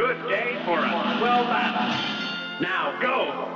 [0.00, 1.92] Good day for a swell battle.
[1.92, 3.49] Uh, now go!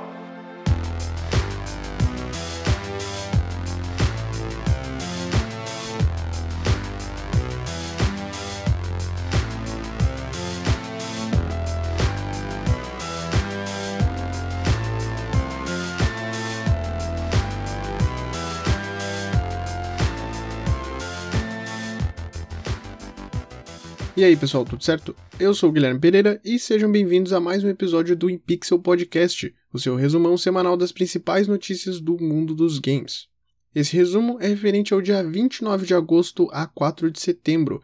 [24.17, 25.13] E aí, pessoal, tudo certo?
[25.37, 29.53] Eu sou o Guilherme Pereira e sejam bem-vindos a mais um episódio do InPixel Podcast,
[29.73, 33.27] o seu resumão semanal das principais notícias do mundo dos games.
[33.73, 37.81] Esse resumo é referente ao dia 29 de agosto a 4 de setembro,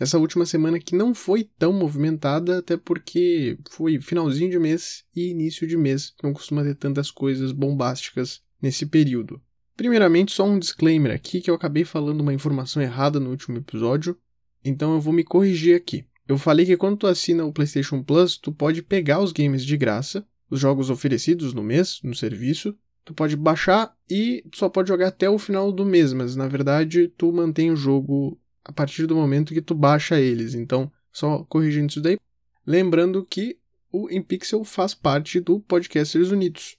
[0.00, 5.30] essa última semana que não foi tão movimentada, até porque foi finalzinho de mês e
[5.30, 9.40] início de mês, não costuma ter tantas coisas bombásticas nesse período.
[9.76, 14.16] Primeiramente, só um disclaimer aqui que eu acabei falando uma informação errada no último episódio.
[14.64, 16.04] Então eu vou me corrigir aqui.
[16.26, 19.76] Eu falei que quando tu assina o PlayStation Plus, tu pode pegar os games de
[19.76, 25.08] graça, os jogos oferecidos no mês, no serviço, tu pode baixar e só pode jogar
[25.08, 29.14] até o final do mês, mas na verdade tu mantém o jogo a partir do
[29.14, 30.54] momento que tu baixa eles.
[30.54, 32.18] Então, só corrigindo isso daí.
[32.66, 33.58] Lembrando que
[33.92, 36.78] o InPixel faz parte do Podcasters Unidos.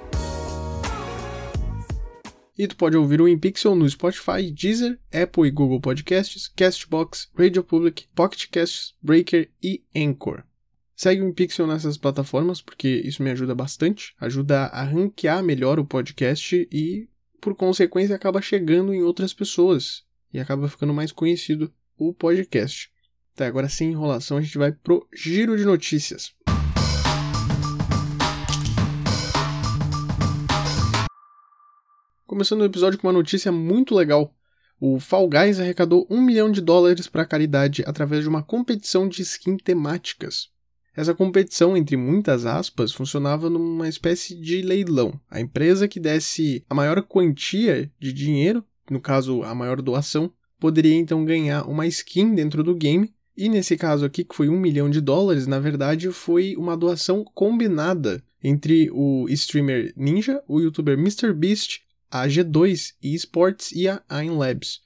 [2.61, 7.63] E tu pode ouvir o InPixel no Spotify, Deezer, Apple e Google Podcasts, Castbox, Radio
[7.63, 10.43] Public, Pocket Casts, Breaker e Anchor.
[10.95, 15.85] Segue o InPixel nessas plataformas porque isso me ajuda bastante, ajuda a ranquear melhor o
[15.85, 17.09] podcast e,
[17.41, 22.91] por consequência, acaba chegando em outras pessoas e acaba ficando mais conhecido o podcast.
[23.33, 26.35] Tá, agora sem enrolação, a gente vai pro giro de notícias.
[32.31, 34.33] Começando o episódio com uma notícia muito legal.
[34.79, 39.05] O Fall Guys arrecadou um milhão de dólares para a caridade através de uma competição
[39.05, 40.47] de skin temáticas.
[40.95, 45.19] Essa competição, entre muitas aspas, funcionava numa espécie de leilão.
[45.29, 50.95] A empresa que desse a maior quantia de dinheiro, no caso a maior doação, poderia
[50.95, 53.13] então ganhar uma skin dentro do game.
[53.35, 57.25] E nesse caso aqui, que foi um milhão de dólares, na verdade foi uma doação
[57.35, 64.81] combinada entre o streamer Ninja, o youtuber MrBeast, a G2 Esports e a Ain Labs.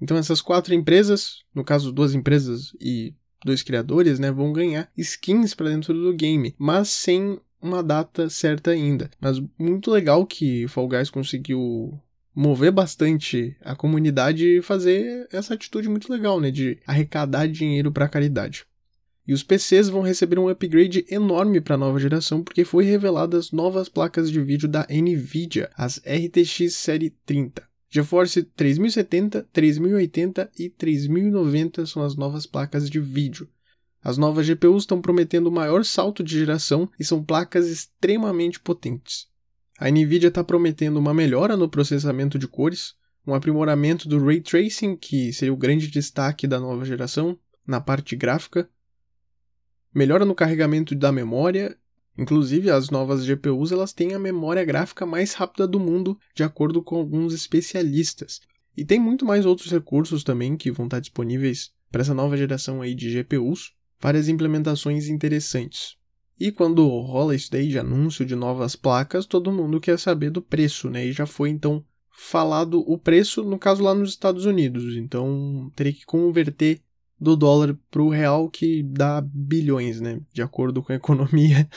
[0.00, 3.14] Então essas quatro empresas, no caso duas empresas e
[3.44, 8.70] dois criadores, né, vão ganhar skins para dentro do game, mas sem uma data certa
[8.70, 9.10] ainda.
[9.20, 12.00] Mas muito legal que Fall Guys conseguiu
[12.34, 18.08] mover bastante a comunidade e fazer essa atitude muito legal, né, de arrecadar dinheiro para
[18.08, 18.64] caridade.
[19.30, 23.52] E os PCs vão receber um upgrade enorme para a nova geração porque foi reveladas
[23.52, 27.62] novas placas de vídeo da Nvidia, as RTX Série 30.
[27.88, 33.48] GeForce 3070, 3080 e 3090 são as novas placas de vídeo.
[34.02, 39.28] As novas GPUs estão prometendo o maior salto de geração e são placas extremamente potentes.
[39.78, 44.96] A Nvidia está prometendo uma melhora no processamento de cores, um aprimoramento do ray tracing,
[44.96, 48.68] que seria o grande destaque da nova geração, na parte gráfica,
[49.94, 51.76] melhora no carregamento da memória.
[52.16, 56.82] Inclusive, as novas GPUs elas têm a memória gráfica mais rápida do mundo, de acordo
[56.82, 58.40] com alguns especialistas.
[58.76, 62.82] E tem muito mais outros recursos também que vão estar disponíveis para essa nova geração
[62.82, 65.96] aí de GPUs, várias implementações interessantes.
[66.38, 70.40] E quando rola isso daí de anúncio de novas placas, todo mundo quer saber do
[70.40, 71.06] preço, né?
[71.06, 74.96] E já foi então falado o preço, no caso lá nos Estados Unidos.
[74.96, 76.80] Então teria que converter
[77.20, 80.20] do dólar para o real, que dá bilhões, né?
[80.32, 81.68] De acordo com a economia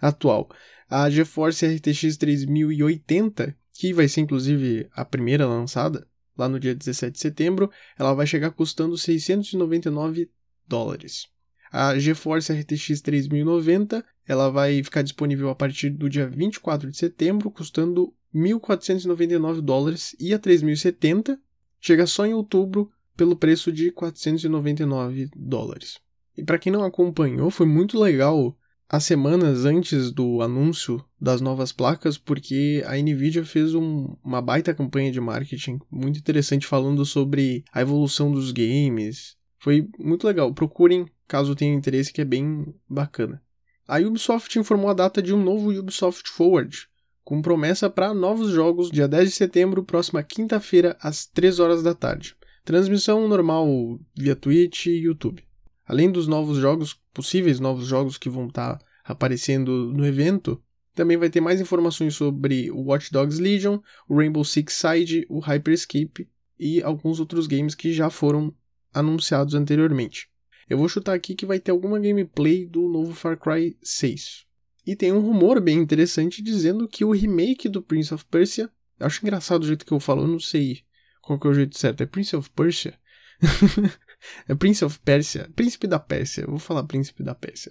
[0.00, 0.50] atual.
[0.90, 6.06] A GeForce RTX 3080, que vai ser inclusive a primeira lançada,
[6.36, 10.30] lá no dia 17 de setembro, ela vai chegar custando 699
[10.66, 11.28] dólares.
[11.70, 17.50] A GeForce RTX 3090, ela vai ficar disponível a partir do dia 24 de setembro,
[17.50, 21.38] custando 1.499 dólares, e a 3070
[21.80, 25.98] chega só em outubro pelo preço de 499 dólares.
[26.36, 28.56] E para quem não acompanhou, foi muito legal
[28.88, 34.72] as semanas antes do anúncio das novas placas, porque a Nvidia fez um, uma baita
[34.72, 39.36] campanha de marketing muito interessante falando sobre a evolução dos games.
[39.58, 40.54] Foi muito legal.
[40.54, 43.42] Procurem caso tenham interesse, que é bem bacana.
[43.86, 46.86] A Ubisoft informou a data de um novo Ubisoft Forward,
[47.24, 51.94] com promessa para novos jogos dia 10 de setembro, próxima quinta-feira, às 3 horas da
[51.94, 52.37] tarde.
[52.68, 55.42] Transmissão normal via Twitch e YouTube.
[55.86, 60.62] Além dos novos jogos, possíveis novos jogos que vão estar tá aparecendo no evento,
[60.94, 65.38] também vai ter mais informações sobre o Watch Dogs Legion, o Rainbow Six Siege, o
[65.38, 66.28] Hyperscape
[66.60, 68.54] e alguns outros games que já foram
[68.92, 70.28] anunciados anteriormente.
[70.68, 74.44] Eu vou chutar aqui que vai ter alguma gameplay do novo Far Cry 6.
[74.86, 78.70] E tem um rumor bem interessante dizendo que o remake do Prince of Persia.
[79.00, 80.86] Acho engraçado o jeito que eu falo, eu não sei
[81.28, 82.02] qual que é o jeito certo.
[82.02, 82.98] É Prince of Persia?
[84.48, 85.50] é Prince of Persia?
[85.54, 86.42] Príncipe da Pérsia.
[86.42, 87.70] Eu vou falar Príncipe da Pérsia.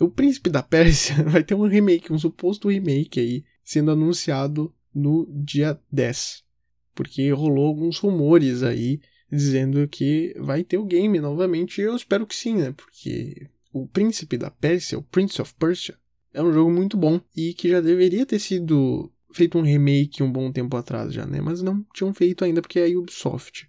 [0.00, 5.30] O Príncipe da Pérsia vai ter um remake, um suposto remake aí, sendo anunciado no
[5.44, 6.42] dia 10.
[6.94, 11.82] Porque rolou alguns rumores aí dizendo que vai ter o game novamente.
[11.82, 12.72] Eu espero que sim, né?
[12.72, 15.94] Porque o Príncipe da Pérsia, o Prince of Persia,
[16.32, 20.30] é um jogo muito bom e que já deveria ter sido feito um remake um
[20.30, 21.40] bom tempo atrás já, né?
[21.40, 23.68] Mas não tinham feito ainda porque é a Ubisoft.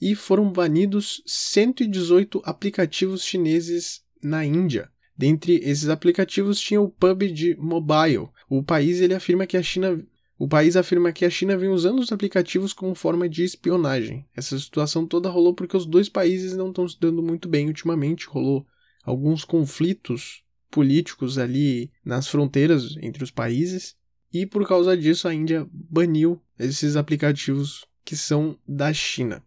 [0.00, 4.90] E foram banidos 118 aplicativos chineses na Índia.
[5.16, 8.28] Dentre esses aplicativos tinha o PUBG Mobile.
[8.48, 10.04] O país ele afirma que a China
[10.36, 14.26] o país afirma que a China vem usando os aplicativos como forma de espionagem.
[14.34, 18.26] Essa situação toda rolou porque os dois países não estão se dando muito bem ultimamente.
[18.26, 18.66] Rolou
[19.04, 23.96] alguns conflitos políticos ali nas fronteiras entre os países,
[24.34, 29.42] e por causa disso a Índia baniu esses aplicativos que são da China.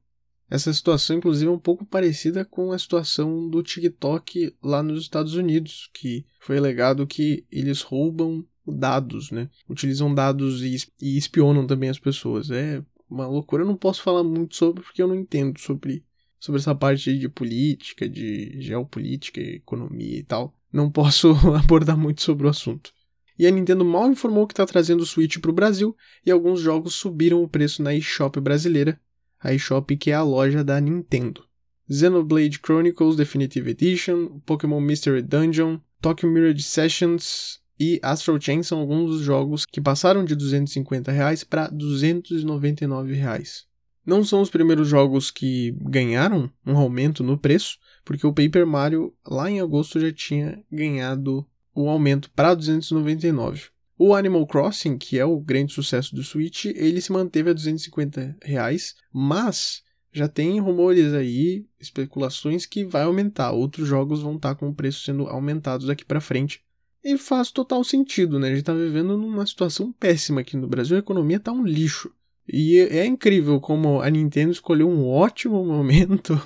[0.50, 5.34] Essa situação, inclusive, é um pouco parecida com a situação do TikTok lá nos Estados
[5.34, 9.50] Unidos, que foi alegado que eles roubam dados, né?
[9.69, 12.50] Utilizam dados e, espionam também as pessoas.
[12.50, 13.63] É uma loucura.
[13.63, 16.06] Eu não posso falar muito sobre porque eu não entendo sobre,
[16.40, 22.48] sobre essa parte de política, de geopolítica, economia e tal não posso abordar muito sobre
[22.48, 22.92] o assunto.
[23.38, 25.95] E a Nintendo mal informou que está trazendo o Switch para o Brasil
[26.25, 29.00] e alguns jogos subiram o preço na eShop brasileira,
[29.39, 31.44] a eShop que é a loja da Nintendo.
[31.89, 39.12] Xenoblade Chronicles Definitive Edition, Pokémon Mystery Dungeon, Tokyo Mirage Sessions e Astral Chain são alguns
[39.12, 41.12] dos jogos que passaram de R$ 250
[41.50, 43.66] para 299 reais.
[44.06, 49.13] Não são os primeiros jogos que ganharam um aumento no preço, porque o Paper Mario
[49.25, 51.45] lá em agosto já tinha ganhado
[51.78, 53.66] o aumento para 299.
[54.00, 58.38] O Animal Crossing, que é o grande sucesso do Switch, ele se manteve a 250
[58.42, 63.52] reais, mas já tem rumores aí, especulações que vai aumentar.
[63.52, 66.62] Outros jogos vão estar tá com o preço sendo aumentados daqui para frente.
[67.04, 68.48] E faz total sentido, né?
[68.48, 72.12] A gente está vivendo numa situação péssima aqui no Brasil, a economia está um lixo.
[72.52, 76.42] E é incrível como a Nintendo escolheu um ótimo momento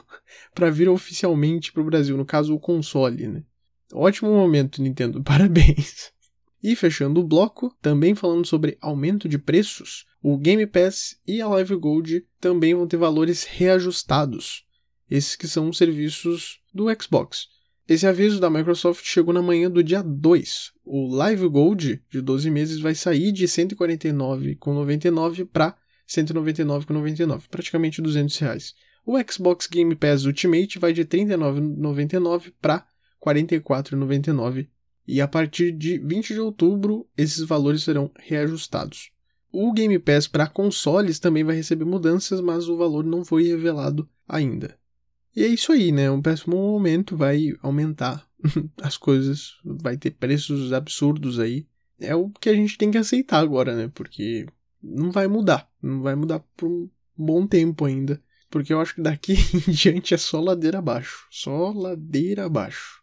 [0.54, 3.44] para vir oficialmente para o Brasil, no caso o console, né?
[3.94, 6.12] Ótimo momento, Nintendo, parabéns.
[6.64, 11.48] E fechando o bloco, também falando sobre aumento de preços, o Game Pass e a
[11.48, 14.64] Live Gold também vão ter valores reajustados.
[15.10, 17.48] Esses que são os serviços do Xbox.
[17.90, 20.72] Esse aviso da Microsoft chegou na manhã do dia 2.
[20.86, 25.76] O Live Gold de 12 meses vai sair de R$ 149,99 para
[26.08, 28.74] 199,99, praticamente 200 reais.
[29.06, 32.86] O Xbox Game Pass Ultimate vai de 39,99 para
[33.22, 34.68] 44,99
[35.08, 39.12] e a partir de 20 de outubro esses valores serão reajustados.
[39.52, 44.10] O Game Pass para consoles também vai receber mudanças, mas o valor não foi revelado
[44.28, 44.78] ainda.
[45.36, 46.10] E é isso aí, né?
[46.10, 48.26] Um péssimo momento vai aumentar
[48.82, 51.66] as coisas, vai ter preços absurdos aí.
[52.00, 53.92] É o que a gente tem que aceitar agora, né?
[53.94, 54.46] Porque
[54.82, 55.70] não vai mudar.
[55.82, 58.22] Não vai mudar por um bom tempo ainda.
[58.50, 59.34] Porque eu acho que daqui
[59.68, 61.28] em diante é só ladeira abaixo.
[61.30, 63.01] Só ladeira abaixo.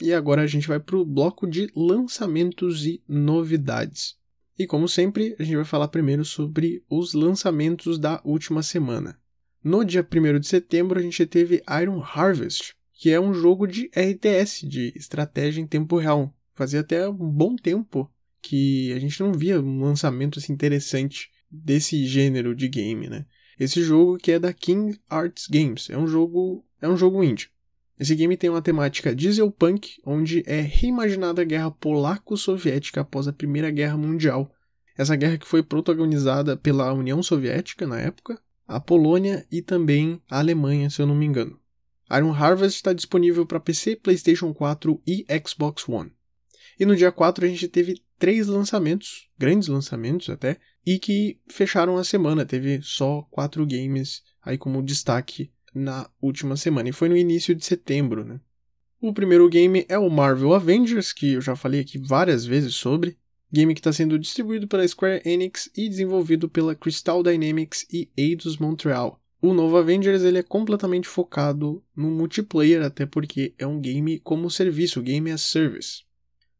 [0.00, 4.16] E agora a gente vai para o bloco de lançamentos e novidades.
[4.58, 9.18] E como sempre, a gente vai falar primeiro sobre os lançamentos da última semana.
[9.62, 13.90] No dia 1 de setembro, a gente teve Iron Harvest, que é um jogo de
[13.94, 16.34] RTS, de estratégia em tempo real.
[16.54, 22.04] Fazia até um bom tempo que a gente não via um lançamento assim, interessante desse
[22.06, 23.26] gênero de game, né?
[23.58, 27.48] Esse jogo que é da King Arts Games, é um jogo, é um jogo indie.
[27.98, 33.70] Esse game tem uma temática dieselpunk, onde é reimaginada a guerra polaco-soviética após a Primeira
[33.70, 34.54] Guerra Mundial.
[34.96, 40.38] Essa guerra que foi protagonizada pela União Soviética na época, a Polônia e também a
[40.38, 41.58] Alemanha, se eu não me engano.
[42.10, 46.12] Iron Harvest está disponível para PC, PlayStation 4 e Xbox One.
[46.78, 51.96] E no dia 4 a gente teve três lançamentos, grandes lançamentos até, e que fecharam
[51.96, 52.46] a semana.
[52.46, 56.88] Teve só quatro games aí como destaque na última semana.
[56.88, 58.40] E foi no início de setembro, né?
[59.00, 63.16] O primeiro game é o Marvel Avengers, que eu já falei aqui várias vezes sobre,
[63.52, 68.58] game que está sendo distribuído pela Square Enix e desenvolvido pela Crystal Dynamics e Eidos
[68.58, 69.22] Montreal.
[69.40, 74.50] O novo Avengers ele é completamente focado no multiplayer, até porque é um game como
[74.50, 76.02] serviço, game as service.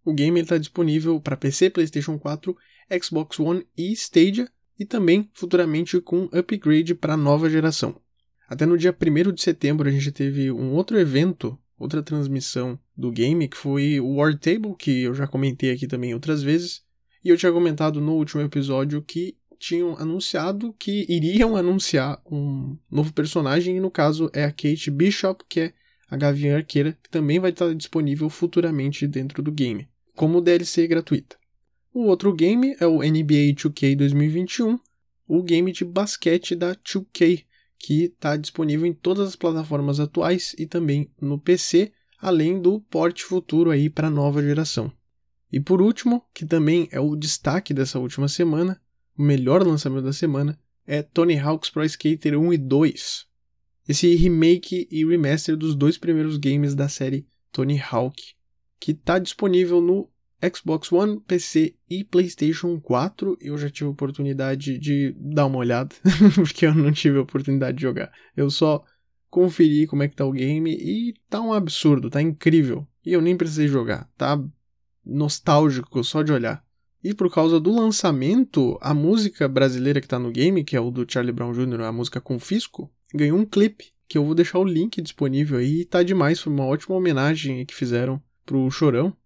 [0.05, 2.57] O game está disponível para PC, PlayStation 4,
[3.03, 4.49] Xbox One e Stadia,
[4.79, 8.01] e também futuramente com upgrade para a nova geração.
[8.49, 13.13] Até no dia 1 de setembro a gente teve um outro evento, outra transmissão do
[13.13, 16.83] game, que foi o War Table, que eu já comentei aqui também outras vezes,
[17.23, 23.13] e eu tinha comentado no último episódio que tinham anunciado que iriam anunciar um novo
[23.13, 25.73] personagem, e no caso é a Kate Bishop, que é
[26.09, 31.37] a Gavião Arqueira, que também vai estar disponível futuramente dentro do game, como DLC gratuita.
[31.93, 34.79] O outro game é o NBA 2K 2021,
[35.27, 37.45] o game de basquete da 2K,
[37.79, 43.25] que está disponível em todas as plataformas atuais e também no PC, além do porte
[43.25, 44.93] futuro aí para a nova geração.
[45.51, 48.81] E por último, que também é o destaque dessa última semana,
[49.17, 53.27] o melhor lançamento da semana, é Tony Hawk's Pro Skater 1 e 2.
[53.89, 58.35] Esse remake e remaster dos dois primeiros games da série Tony Hawk,
[58.79, 60.11] que está disponível no
[60.55, 63.37] Xbox One, PC e PlayStation 4.
[63.41, 65.95] Eu já tive oportunidade de dar uma olhada,
[66.35, 68.13] porque eu não tive a oportunidade de jogar.
[68.37, 68.85] Eu só
[69.29, 72.87] conferi como é que tá o game e tá um absurdo, tá incrível.
[73.05, 74.43] E eu nem precisei jogar, tá
[75.05, 76.63] nostálgico só de olhar.
[77.03, 80.91] E por causa do lançamento, a música brasileira que tá no game, que é o
[80.91, 84.65] do Charlie Brown Jr., a música Confisco, ganhou um clipe, que eu vou deixar o
[84.65, 89.17] link disponível aí, e tá demais, foi uma ótima homenagem que fizeram pro Chorão.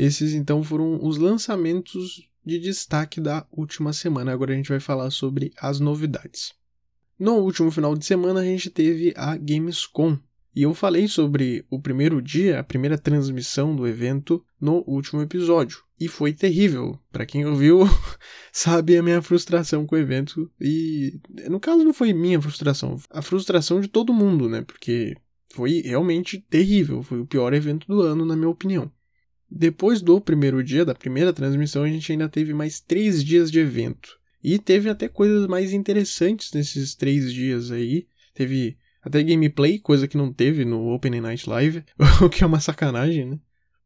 [0.00, 4.32] Esses então foram os lançamentos de destaque da última semana.
[4.32, 6.54] Agora a gente vai falar sobre as novidades.
[7.18, 10.18] No último final de semana a gente teve a Gamescom.
[10.56, 15.82] E eu falei sobre o primeiro dia, a primeira transmissão do evento no último episódio.
[16.00, 16.98] E foi terrível.
[17.12, 17.80] Para quem ouviu,
[18.50, 20.50] sabe a minha frustração com o evento.
[20.58, 24.62] E no caso não foi minha frustração, a frustração de todo mundo, né?
[24.62, 25.14] Porque
[25.52, 27.02] foi realmente terrível.
[27.02, 28.90] Foi o pior evento do ano, na minha opinião.
[29.50, 33.58] Depois do primeiro dia, da primeira transmissão, a gente ainda teve mais três dias de
[33.58, 34.18] evento.
[34.42, 38.06] E teve até coisas mais interessantes nesses três dias aí.
[38.32, 41.84] Teve até gameplay, coisa que não teve no Open Night Live,
[42.22, 43.38] o que é uma sacanagem, né?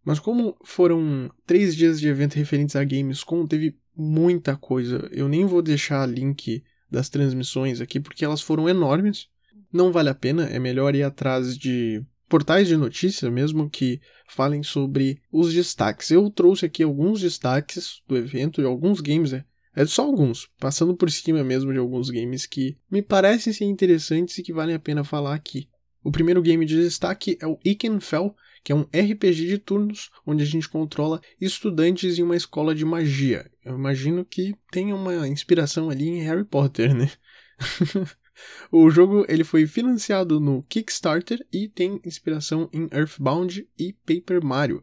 [0.04, 5.08] Mas como foram três dias de evento referentes a Gamescom, teve muita coisa.
[5.10, 9.28] Eu nem vou deixar link das transmissões aqui porque elas foram enormes.
[9.72, 14.62] Não vale a pena, é melhor ir atrás de portais de notícia mesmo que falem
[14.62, 16.10] sobre os destaques.
[16.10, 19.44] Eu trouxe aqui alguns destaques do evento e alguns games, é,
[19.76, 24.38] é só alguns, passando por cima mesmo de alguns games que me parecem ser interessantes
[24.38, 25.68] e que valem a pena falar aqui.
[26.02, 30.42] O primeiro game de destaque é o Ikenfell, que é um RPG de turnos onde
[30.42, 33.50] a gente controla estudantes em uma escola de magia.
[33.64, 37.10] Eu imagino que tenha uma inspiração ali em Harry Potter, né?
[38.70, 44.82] O jogo ele foi financiado no Kickstarter e tem inspiração em Earthbound e Paper Mario.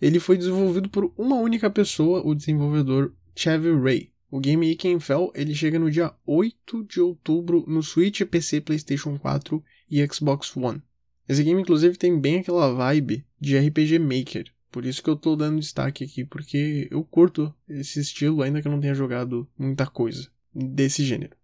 [0.00, 4.12] Ele foi desenvolvido por uma única pessoa, o desenvolvedor Chevy Ray.
[4.30, 9.62] O game Ikenfell ele chega no dia 8 de outubro no Switch, PC, PlayStation 4
[9.90, 10.82] e Xbox One.
[11.28, 14.52] Esse game inclusive tem bem aquela vibe de RPG Maker.
[14.70, 18.66] Por isso que eu tô dando destaque aqui, porque eu curto esse estilo, ainda que
[18.66, 21.36] eu não tenha jogado muita coisa desse gênero.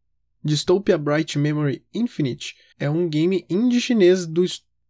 [0.48, 4.42] Dystopia Bright Memory Infinite é um game indie chinês do,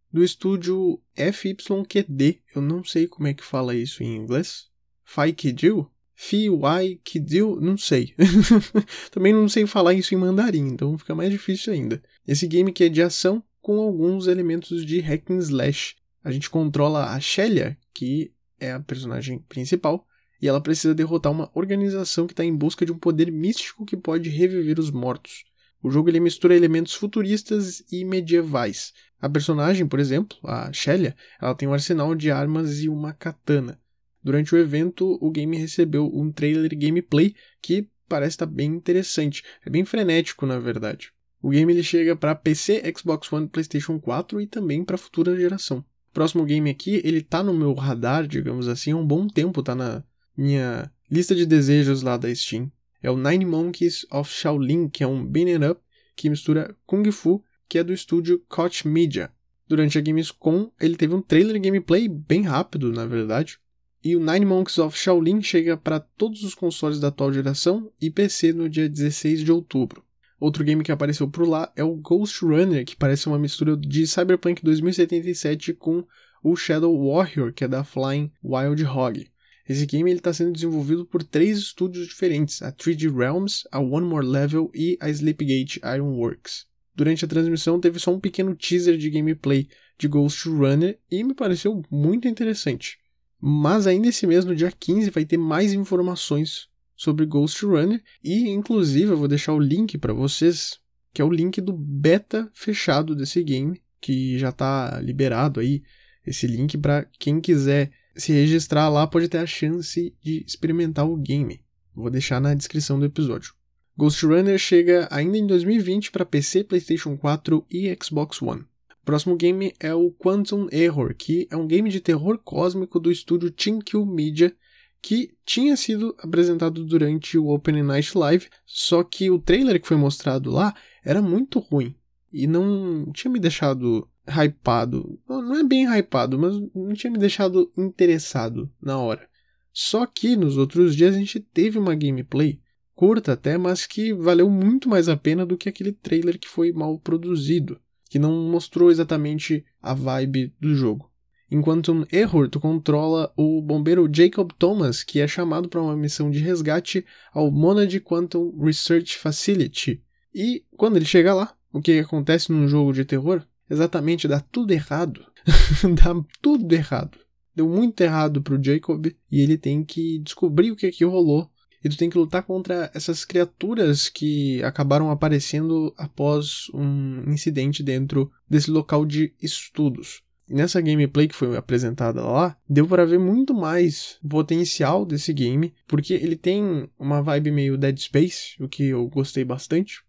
[0.09, 2.41] do estúdio FYQD.
[2.55, 4.67] Eu não sei como é que fala isso em inglês.
[5.03, 5.91] Fai Kidil?
[6.15, 7.59] Fi Wai Kidil?
[7.59, 8.15] Não sei.
[9.11, 12.01] Também não sei falar isso em mandarim, então fica mais difícil ainda.
[12.25, 15.97] Esse game que é de ação com alguns elementos de hack and slash.
[16.23, 20.07] A gente controla a Shelia, que é a personagem principal,
[20.41, 23.97] e ela precisa derrotar uma organização que está em busca de um poder místico que
[23.97, 25.48] pode reviver os mortos.
[25.81, 28.93] O jogo ele mistura elementos futuristas e medievais.
[29.21, 33.79] A personagem, por exemplo, a Shelia, ela tem um arsenal de armas e uma katana.
[34.21, 39.43] Durante o evento, o game recebeu um trailer gameplay que parece estar bem interessante.
[39.65, 41.11] É bem frenético, na verdade.
[41.41, 45.79] O game ele chega para PC, Xbox One, PlayStation 4 e também para futura geração.
[46.09, 49.63] O próximo game aqui, ele tá no meu radar, digamos assim, há um bom tempo,
[49.63, 50.03] tá na
[50.35, 52.69] minha lista de desejos lá da Steam.
[53.01, 55.81] É o Nine Monkeys of Shaolin, que é um beat'em up
[56.15, 59.31] que mistura Kung Fu, que é do estúdio Koch Media.
[59.67, 63.57] Durante a Gamescom, ele teve um trailer gameplay bem rápido, na verdade.
[64.03, 68.09] E o Nine Monkeys of Shaolin chega para todos os consoles da atual geração e
[68.09, 70.03] PC no dia 16 de outubro.
[70.39, 74.07] Outro game que apareceu por lá é o Ghost Runner, que parece uma mistura de
[74.07, 76.03] Cyberpunk 2077 com
[76.43, 79.29] o Shadow Warrior, que é da Flying Wild Hog.
[79.69, 84.25] Esse game está sendo desenvolvido por três estúdios diferentes, a 3D Realms, a One More
[84.25, 86.65] Level e a Sleepgate Ironworks.
[86.95, 91.35] Durante a transmissão teve só um pequeno teaser de gameplay de Ghost Runner e me
[91.35, 92.97] pareceu muito interessante.
[93.39, 98.49] Mas ainda esse mês, no dia 15, vai ter mais informações sobre Ghost Runner e
[98.49, 100.79] inclusive eu vou deixar o link para vocês,
[101.13, 105.83] que é o link do beta fechado desse game, que já está liberado aí
[106.25, 111.15] esse link para quem quiser se registrar lá pode ter a chance de experimentar o
[111.15, 111.61] game.
[111.95, 113.53] Vou deixar na descrição do episódio.
[113.97, 118.61] Ghost Runner chega ainda em 2020 para PC, PlayStation 4 e Xbox One.
[118.61, 123.11] O próximo game é o Quantum Error, que é um game de terror cósmico do
[123.11, 124.55] estúdio Teamkill Media,
[125.01, 129.97] que tinha sido apresentado durante o Open Night Live, só que o trailer que foi
[129.97, 130.73] mostrado lá
[131.03, 131.95] era muito ruim
[132.31, 135.19] e não tinha me deixado hypado.
[135.27, 139.27] Não é bem hypado, mas não tinha me deixado interessado na hora.
[139.71, 142.59] Só que nos outros dias a gente teve uma gameplay,
[142.95, 146.71] curta até, mas que valeu muito mais a pena do que aquele trailer que foi
[146.71, 151.09] mal produzido, que não mostrou exatamente a vibe do jogo.
[151.51, 156.29] Enquanto um Error, tu controla o bombeiro Jacob Thomas, que é chamado para uma missão
[156.29, 160.03] de resgate ao Monad Quantum Research Facility.
[160.33, 163.43] E quando ele chega lá, o que acontece num jogo de terror?
[163.69, 165.25] Exatamente, dá tudo errado.
[165.95, 167.17] dá tudo errado.
[167.55, 171.49] Deu muito errado pro Jacob e ele tem que descobrir o que é que rolou.
[171.83, 178.29] E tu tem que lutar contra essas criaturas que acabaram aparecendo após um incidente dentro
[178.49, 184.17] desse local de estudos nessa gameplay que foi apresentada lá, deu para ver muito mais
[184.27, 189.45] potencial desse game, porque ele tem uma vibe meio Dead Space, o que eu gostei
[189.45, 190.01] bastante.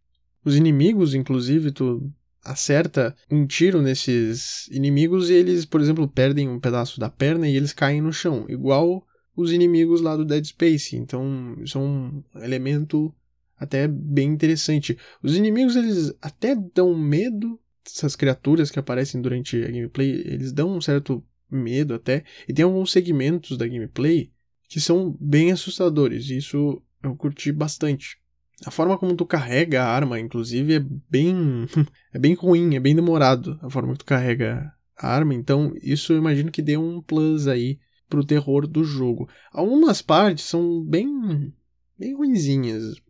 [0.44, 2.10] Os inimigos, inclusive, tu
[2.42, 7.56] acerta um tiro nesses inimigos e eles, por exemplo, perdem um pedaço da perna e
[7.56, 10.96] eles caem no chão, igual os inimigos lá do Dead Space.
[10.96, 13.14] Então, isso é um elemento
[13.56, 14.96] até bem interessante.
[15.22, 20.76] Os inimigos eles até dão medo, essas criaturas que aparecem durante a gameplay, eles dão
[20.76, 24.30] um certo medo até, e tem alguns segmentos da gameplay
[24.68, 28.19] que são bem assustadores, e isso eu curti bastante.
[28.64, 31.66] A forma como tu carrega a arma, inclusive, é bem
[32.12, 36.12] é bem ruim, é bem demorado a forma que tu carrega a arma, então isso
[36.12, 39.28] eu imagino que dê um plus aí pro terror do jogo.
[39.52, 41.52] Algumas partes são bem
[41.98, 43.00] bem ruinzinhas,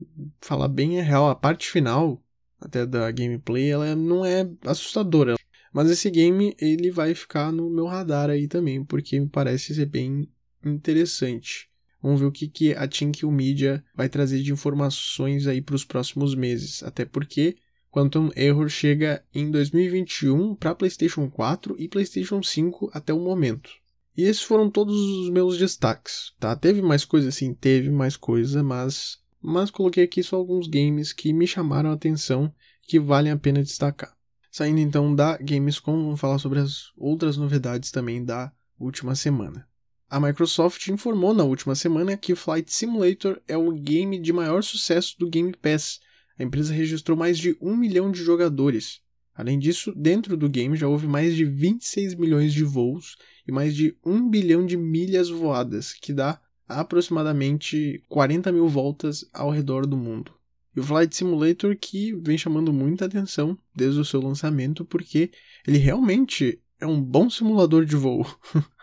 [0.40, 2.22] falar bem é real, a parte final
[2.60, 5.36] até da gameplay, ela não é assustadora.
[5.72, 9.86] Mas esse game ele vai ficar no meu radar aí também, porque me parece ser
[9.86, 10.28] bem
[10.64, 11.69] interessante.
[12.02, 15.84] Vamos ver o que, que a Tinkle Media vai trazer de informações aí para os
[15.84, 16.82] próximos meses.
[16.82, 17.56] Até porque
[17.90, 23.70] Quantum Error chega em 2021 para PlayStation 4 e PlayStation 5 até o momento.
[24.16, 26.54] E esses foram todos os meus destaques, tá?
[26.54, 31.32] Teve mais coisa sim, teve mais coisa, mas mas coloquei aqui só alguns games que
[31.32, 34.14] me chamaram a atenção que valem a pena destacar.
[34.50, 39.69] Saindo então da Gamescom, vamos falar sobre as outras novidades também da última semana.
[40.10, 45.14] A Microsoft informou na última semana que Flight Simulator é o game de maior sucesso
[45.16, 46.00] do Game Pass.
[46.36, 49.00] A empresa registrou mais de um milhão de jogadores.
[49.32, 53.72] Além disso, dentro do game já houve mais de 26 milhões de voos e mais
[53.72, 59.96] de 1 bilhão de milhas voadas, que dá aproximadamente 40 mil voltas ao redor do
[59.96, 60.32] mundo.
[60.74, 65.30] E o Flight Simulator que vem chamando muita atenção desde o seu lançamento, porque
[65.64, 68.26] ele realmente é um bom simulador de voo.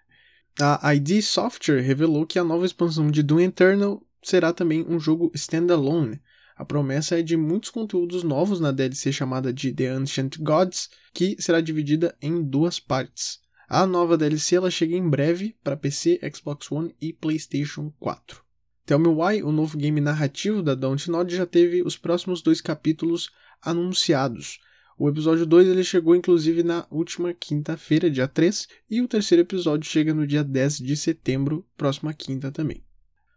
[0.59, 5.31] A ID Software revelou que a nova expansão de Doom Eternal será também um jogo
[5.35, 6.19] standalone.
[6.55, 11.35] A promessa é de muitos conteúdos novos na DLC chamada de The Ancient Gods, que
[11.39, 13.39] será dividida em duas partes.
[13.69, 18.41] A nova DLC ela chega em breve para PC, Xbox One e PlayStation 4.
[18.83, 23.29] Tell Me Why, o novo game narrativo da Dontnod, já teve os próximos dois capítulos
[23.61, 24.59] anunciados.
[24.99, 29.87] O episódio 2 ele chegou inclusive na última quinta-feira, dia 3, e o terceiro episódio
[29.87, 32.83] chega no dia 10 de setembro, próxima quinta também.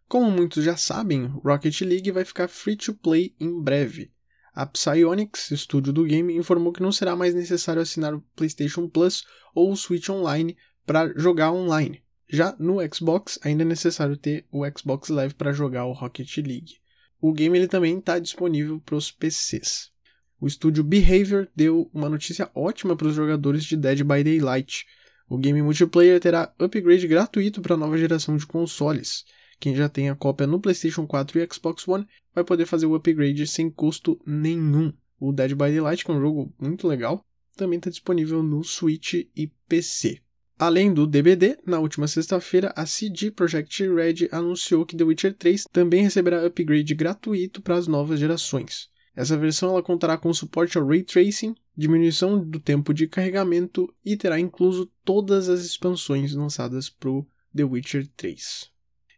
[0.09, 4.11] Como muitos já sabem, Rocket League vai ficar free to play em breve.
[4.55, 9.27] A Psyonix, estúdio do game, informou que não será mais necessário assinar o PlayStation Plus
[9.55, 12.03] ou o Switch Online para jogar online.
[12.27, 16.79] Já no Xbox, ainda é necessário ter o Xbox Live para jogar o Rocket League.
[17.21, 19.93] O game ele também está disponível para os PCs.
[20.41, 24.87] O estúdio Behavior deu uma notícia ótima para os jogadores de Dead by Daylight.
[25.29, 29.27] O game multiplayer terá upgrade gratuito para a nova geração de consoles.
[29.59, 32.95] Quem já tem a cópia no PlayStation 4 e Xbox One vai poder fazer o
[32.95, 34.91] upgrade sem custo nenhum.
[35.21, 37.23] O Dead by Daylight, que é um jogo muito legal,
[37.55, 40.23] também está disponível no Switch e PC.
[40.59, 45.65] Além do DBD, na última sexta-feira, a CD Projekt Red anunciou que The Witcher 3
[45.71, 48.90] também receberá upgrade gratuito para as novas gerações.
[49.15, 54.17] Essa versão ela contará com suporte ao Ray Tracing, diminuição do tempo de carregamento e
[54.17, 58.71] terá incluso todas as expansões lançadas para o The Witcher 3.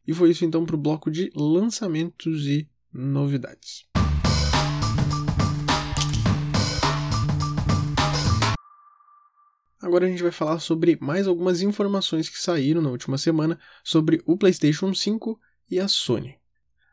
[0.06, 3.86] E foi isso então para o bloco de lançamentos e novidades.
[9.80, 14.22] Agora a gente vai falar sobre mais algumas informações que saíram na última semana sobre
[14.24, 16.41] o PlayStation 5 e a Sony.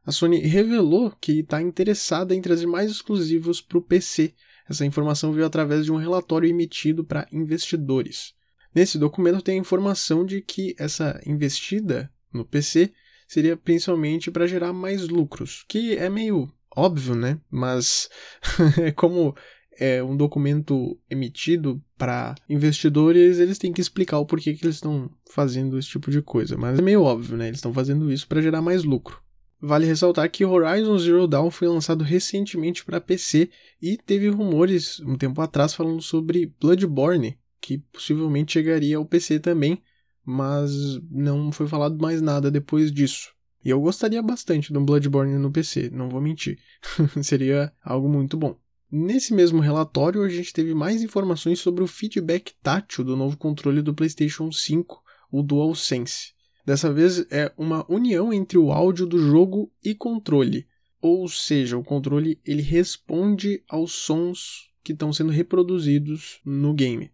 [0.09, 4.33] A Sony revelou que está interessada em trazer mais exclusivos para o PC.
[4.67, 8.33] Essa informação veio através de um relatório emitido para investidores.
[8.73, 12.91] Nesse documento tem a informação de que essa investida no PC
[13.27, 17.39] seria principalmente para gerar mais lucros, que é meio óbvio, né?
[17.47, 18.09] Mas
[18.97, 19.35] como
[19.79, 25.07] é um documento emitido para investidores, eles têm que explicar o porquê que eles estão
[25.29, 26.57] fazendo esse tipo de coisa.
[26.57, 27.45] Mas é meio óbvio, né?
[27.45, 29.21] Eles estão fazendo isso para gerar mais lucro.
[29.61, 33.49] Vale ressaltar que Horizon Zero Dawn foi lançado recentemente para PC
[33.81, 39.81] e teve rumores um tempo atrás falando sobre Bloodborne, que possivelmente chegaria ao PC também,
[40.25, 40.71] mas
[41.11, 43.33] não foi falado mais nada depois disso.
[43.63, 46.57] E eu gostaria bastante de um Bloodborne no PC, não vou mentir.
[47.21, 48.55] Seria algo muito bom.
[48.89, 53.81] Nesse mesmo relatório, a gente teve mais informações sobre o feedback tátil do novo controle
[53.81, 56.33] do PlayStation 5, o DualSense.
[56.69, 60.67] Dessa vez é uma união entre o áudio do jogo e controle,
[61.01, 67.09] ou seja, o controle ele responde aos sons que estão sendo reproduzidos no game.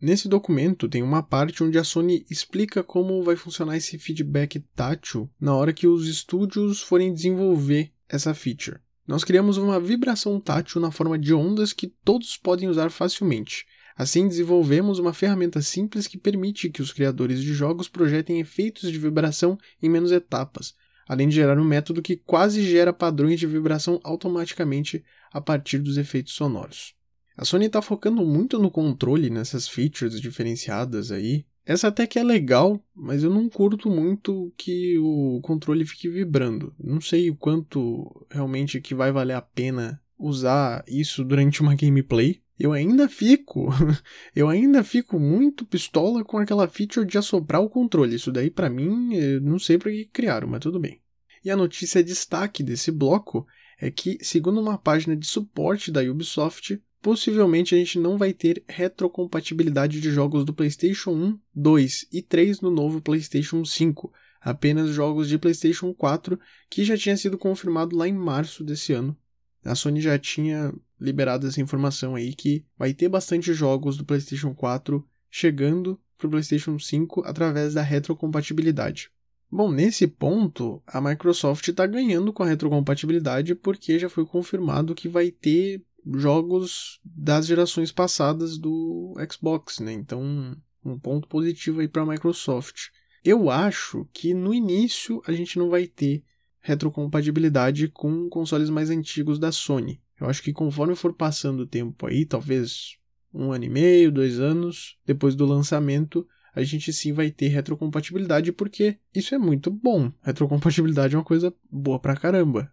[0.00, 5.28] Nesse documento tem uma parte onde a Sony explica como vai funcionar esse feedback tátil
[5.40, 8.78] na hora que os estúdios forem desenvolver essa feature.
[9.08, 13.66] Nós criamos uma vibração tátil na forma de ondas que todos podem usar facilmente.
[14.00, 18.98] Assim, desenvolvemos uma ferramenta simples que permite que os criadores de jogos projetem efeitos de
[18.98, 20.74] vibração em menos etapas,
[21.06, 25.98] além de gerar um método que quase gera padrões de vibração automaticamente a partir dos
[25.98, 26.94] efeitos sonoros.
[27.36, 32.24] A Sony está focando muito no controle nessas features diferenciadas aí, essa até que é
[32.24, 36.74] legal, mas eu não curto muito que o controle fique vibrando.
[36.82, 42.40] Não sei o quanto realmente que vai valer a pena usar isso durante uma gameplay.
[42.60, 43.70] Eu ainda fico,
[44.36, 48.16] eu ainda fico muito pistola com aquela feature de assoprar o controle.
[48.16, 51.00] Isso daí para mim, não sei para que criaram, mas tudo bem.
[51.42, 53.46] E a notícia destaque desse bloco
[53.78, 58.62] é que, segundo uma página de suporte da Ubisoft, possivelmente a gente não vai ter
[58.68, 65.30] retrocompatibilidade de jogos do PlayStation 1, 2 e 3 no novo PlayStation 5, apenas jogos
[65.30, 69.16] de PlayStation 4, que já tinha sido confirmado lá em março desse ano.
[69.64, 74.54] A Sony já tinha liberado essa informação aí que vai ter bastante jogos do PlayStation
[74.54, 79.10] 4 chegando para o PlayStation 5 através da retrocompatibilidade.
[79.50, 85.08] Bom, nesse ponto, a Microsoft está ganhando com a retrocompatibilidade porque já foi confirmado que
[85.08, 85.82] vai ter
[86.14, 89.92] jogos das gerações passadas do Xbox, né?
[89.92, 92.88] Então, um ponto positivo aí para a Microsoft.
[93.24, 96.22] Eu acho que no início a gente não vai ter
[96.60, 100.00] retrocompatibilidade com consoles mais antigos da Sony.
[100.20, 102.98] Eu acho que conforme for passando o tempo aí, talvez
[103.32, 108.52] um ano e meio, dois anos depois do lançamento, a gente sim vai ter retrocompatibilidade,
[108.52, 110.12] porque isso é muito bom.
[110.22, 112.72] Retrocompatibilidade é uma coisa boa pra caramba.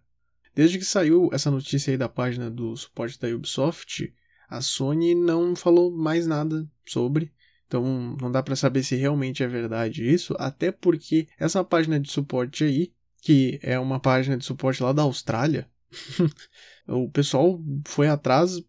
[0.54, 4.12] Desde que saiu essa notícia aí da página do suporte da Ubisoft,
[4.48, 7.32] a Sony não falou mais nada sobre.
[7.66, 12.10] Então não dá para saber se realmente é verdade isso, até porque essa página de
[12.10, 15.68] suporte aí, que é uma página de suporte lá da Austrália,
[16.86, 18.60] o pessoal foi atrás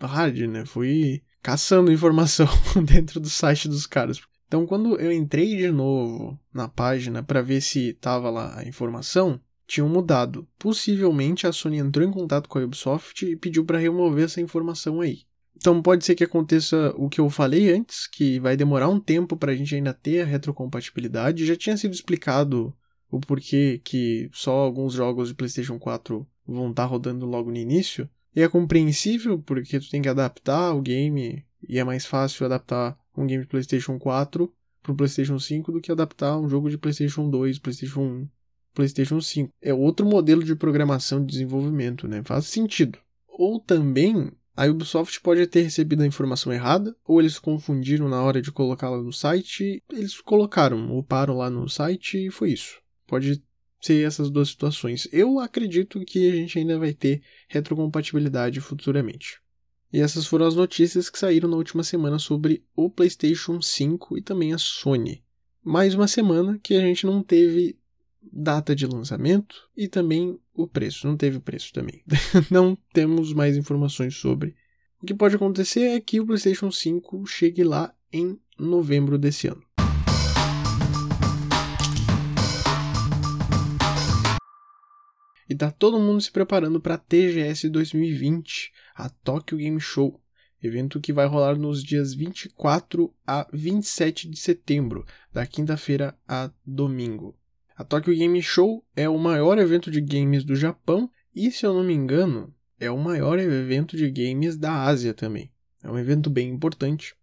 [0.00, 0.64] hard, né?
[0.64, 2.48] Foi caçando informação
[2.84, 4.20] dentro do site dos caras.
[4.46, 9.40] Então, quando eu entrei de novo na página para ver se tava lá a informação,
[9.66, 10.46] tinham mudado.
[10.58, 15.00] Possivelmente a Sony entrou em contato com a Ubisoft e pediu para remover essa informação
[15.00, 15.22] aí.
[15.56, 19.36] Então pode ser que aconteça o que eu falei antes, que vai demorar um tempo
[19.36, 21.46] para a gente ainda ter a retrocompatibilidade.
[21.46, 22.76] Já tinha sido explicado
[23.10, 27.56] o porquê que só alguns jogos de PlayStation 4 vão estar tá rodando logo no
[27.56, 28.08] início.
[28.34, 32.98] E é compreensível porque tu tem que adaptar o game e é mais fácil adaptar
[33.16, 36.78] um game de PlayStation 4 para o PlayStation 5 do que adaptar um jogo de
[36.78, 38.28] PlayStation 2, PlayStation 1
[38.74, 39.50] PlayStation 5.
[39.62, 42.22] É outro modelo de programação de desenvolvimento, né?
[42.22, 42.98] Faz sentido.
[43.26, 48.40] Ou também a Ubisoft pode ter recebido a informação errada, ou eles confundiram na hora
[48.40, 52.80] de colocá-la no site, eles colocaram, uparam lá no site e foi isso.
[53.06, 53.42] Pode
[53.80, 55.08] ser essas duas situações.
[55.12, 59.40] Eu acredito que a gente ainda vai ter retrocompatibilidade futuramente.
[59.92, 64.22] E essas foram as notícias que saíram na última semana sobre o PlayStation 5 e
[64.22, 65.22] também a Sony.
[65.62, 67.78] Mais uma semana que a gente não teve
[68.32, 71.06] data de lançamento e também o preço.
[71.06, 72.02] Não teve preço também.
[72.50, 74.54] não temos mais informações sobre.
[75.00, 79.62] O que pode acontecer é que o PlayStation 5 chegue lá em novembro desse ano.
[85.48, 90.20] E tá todo mundo se preparando para a TGS 2020, a Tokyo Game Show,
[90.60, 97.38] evento que vai rolar nos dias 24 a 27 de setembro, da quinta-feira a domingo.
[97.76, 101.74] A Tokyo Game Show é o maior evento de games do Japão e, se eu
[101.74, 105.52] não me engano, é o maior evento de games da Ásia também.
[105.82, 107.14] É um evento bem importante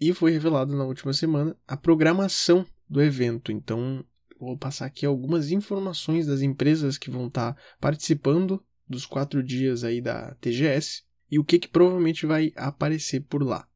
[0.00, 3.52] e foi revelado na última semana a programação do evento.
[3.52, 4.04] Então,
[4.46, 10.00] vou passar aqui algumas informações das empresas que vão estar participando dos quatro dias aí
[10.00, 13.68] da TGS e o que, que provavelmente vai aparecer por lá.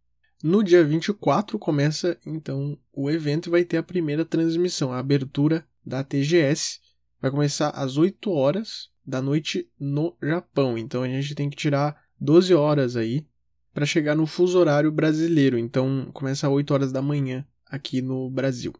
[0.43, 5.67] No dia 24 começa então o evento e vai ter a primeira transmissão, a abertura
[5.85, 6.81] da TGS.
[7.21, 10.77] Vai começar às 8 horas da noite no Japão.
[10.77, 13.27] Então a gente tem que tirar 12 horas aí
[13.73, 15.57] para chegar no fuso horário brasileiro.
[15.59, 18.75] Então começa às 8 horas da manhã aqui no Brasil.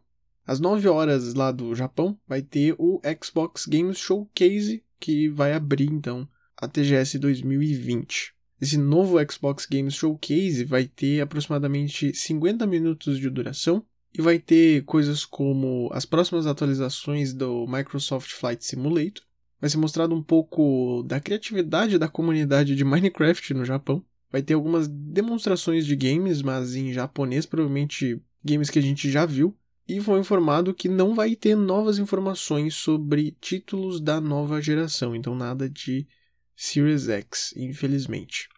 [0.47, 5.91] Às 9 horas lá do Japão vai ter o Xbox Games Showcase que vai abrir
[5.91, 8.35] então a TGS 2020.
[8.61, 14.83] Esse novo Xbox Games Showcase vai ter aproximadamente 50 minutos de duração e vai ter
[14.83, 19.23] coisas como as próximas atualizações do Microsoft Flight Simulator.
[19.59, 24.05] Vai ser mostrado um pouco da criatividade da comunidade de Minecraft no Japão.
[24.31, 29.25] Vai ter algumas demonstrações de games, mas em japonês, provavelmente games que a gente já
[29.25, 35.15] viu e foi informado que não vai ter novas informações sobre títulos da nova geração,
[35.15, 36.07] então nada de
[36.55, 38.49] Series X, infelizmente.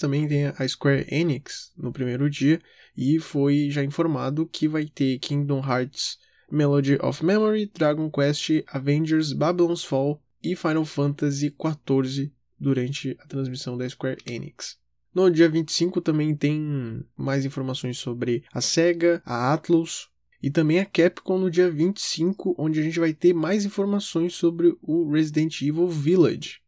[0.00, 2.60] Também tem a Square Enix no primeiro dia
[2.96, 6.18] e foi já informado que vai ter Kingdom Hearts
[6.50, 13.76] Melody of Memory, Dragon Quest, Avengers, Babylon's Fall e Final Fantasy XIV durante a transmissão
[13.76, 14.78] da Square Enix.
[15.12, 20.10] No dia 25 também tem mais informações sobre a SEGA, a Atlus,
[20.46, 24.78] e também a Capcom no dia 25, onde a gente vai ter mais informações sobre
[24.80, 26.60] o Resident Evil Village.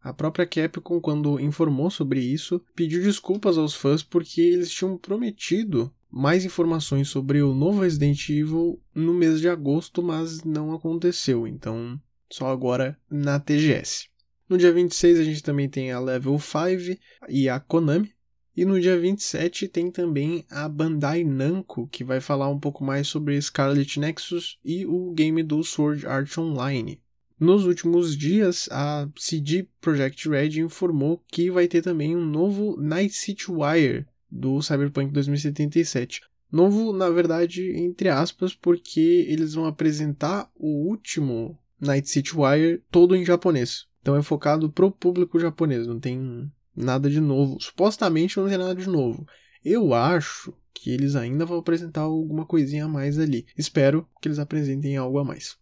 [0.00, 5.92] A própria Capcom, quando informou sobre isso, pediu desculpas aos fãs porque eles tinham prometido
[6.08, 12.00] mais informações sobre o novo Resident Evil no mês de agosto, mas não aconteceu, então
[12.30, 14.06] só agora na TGS.
[14.48, 18.13] No dia 26 a gente também tem a Level 5 e a Konami,
[18.56, 23.08] e no dia 27 tem também a Bandai Namco, que vai falar um pouco mais
[23.08, 27.00] sobre Scarlet Nexus e o game do Sword Art Online.
[27.38, 33.12] Nos últimos dias, a CD Projekt Red informou que vai ter também um novo Night
[33.12, 36.22] City Wire do Cyberpunk 2077.
[36.50, 43.16] Novo, na verdade, entre aspas, porque eles vão apresentar o último Night City Wire todo
[43.16, 43.86] em japonês.
[44.00, 47.60] Então é focado pro público japonês, não tem nada de novo.
[47.60, 49.26] Supostamente não tem nada de novo.
[49.64, 53.46] Eu acho que eles ainda vão apresentar alguma coisinha a mais ali.
[53.56, 55.56] Espero que eles apresentem algo a mais.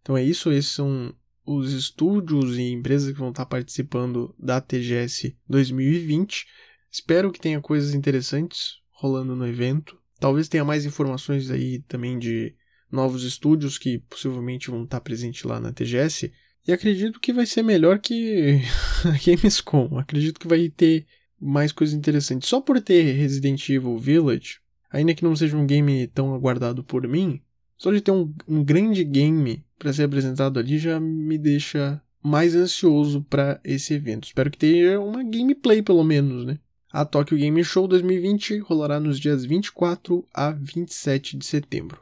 [0.00, 5.36] Então é isso, esses são os estúdios e empresas que vão estar participando da TGS
[5.48, 6.46] 2020.
[6.90, 9.98] Espero que tenha coisas interessantes rolando no evento.
[10.20, 12.54] Talvez tenha mais informações aí também de
[12.90, 16.32] novos estúdios que possivelmente vão estar presentes lá na TGS.
[16.66, 18.60] E acredito que vai ser melhor que
[19.04, 19.98] a Gamescom.
[19.98, 21.06] Acredito que vai ter
[21.40, 22.48] mais coisas interessantes.
[22.48, 27.06] Só por ter Resident Evil Village, ainda que não seja um game tão aguardado por
[27.08, 27.40] mim,
[27.76, 32.54] só de ter um, um grande game para ser apresentado ali já me deixa mais
[32.54, 34.26] ansioso para esse evento.
[34.26, 36.58] Espero que tenha uma gameplay pelo menos, né?
[36.92, 42.01] A Tokyo Game Show 2020 rolará nos dias 24 a 27 de setembro.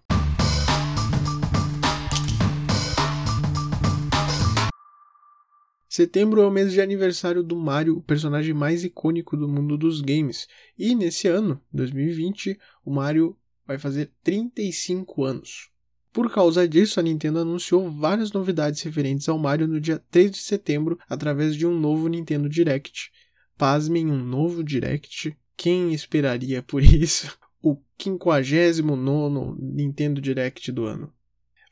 [5.93, 10.01] Setembro é o mês de aniversário do Mario, o personagem mais icônico do mundo dos
[10.01, 10.47] games.
[10.79, 15.69] E nesse ano, 2020, o Mario vai fazer 35 anos.
[16.13, 20.39] Por causa disso, a Nintendo anunciou várias novidades referentes ao Mario no dia 3 de
[20.39, 23.11] setembro através de um novo Nintendo Direct.
[23.59, 25.37] Pasmem, um novo Direct.
[25.57, 27.37] Quem esperaria por isso?
[27.63, 31.13] O 59 Nintendo Direct do ano.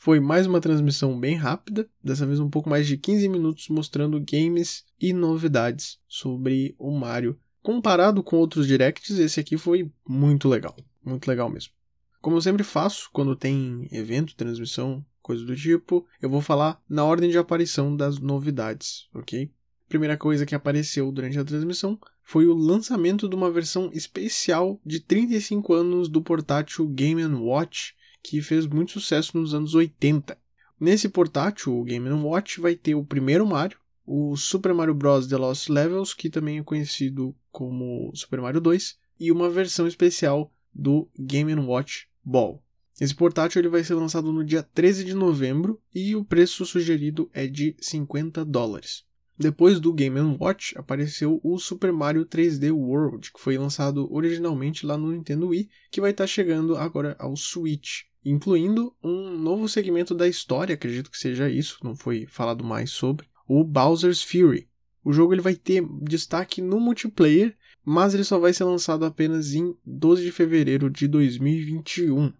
[0.00, 4.20] Foi mais uma transmissão bem rápida, dessa vez um pouco mais de 15 minutos mostrando
[4.20, 7.36] games e novidades sobre o Mario.
[7.60, 11.72] Comparado com outros directs, esse aqui foi muito legal, muito legal mesmo.
[12.20, 17.04] Como eu sempre faço quando tem evento, transmissão, coisa do tipo, eu vou falar na
[17.04, 19.50] ordem de aparição das novidades, ok?
[19.88, 25.00] Primeira coisa que apareceu durante a transmissão foi o lançamento de uma versão especial de
[25.00, 30.38] 35 anos do portátil Game Watch, que fez muito sucesso nos anos 80.
[30.80, 35.26] Nesse portátil, o Game Watch vai ter o primeiro Mario, o Super Mario Bros.
[35.26, 40.52] The Lost Levels, que também é conhecido como Super Mario 2, e uma versão especial
[40.72, 42.62] do Game Watch Ball.
[43.00, 47.30] Esse portátil ele vai ser lançado no dia 13 de novembro e o preço sugerido
[47.32, 49.04] é de 50 dólares.
[49.38, 54.98] Depois do Game Watch apareceu o Super Mario 3D World, que foi lançado originalmente lá
[54.98, 60.28] no Nintendo Wii, que vai estar chegando agora ao Switch, incluindo um novo segmento da
[60.28, 64.68] história, acredito que seja isso, não foi falado mais sobre, o Bowser's Fury.
[65.04, 69.54] O jogo ele vai ter destaque no multiplayer, mas ele só vai ser lançado apenas
[69.54, 72.32] em 12 de fevereiro de 2021.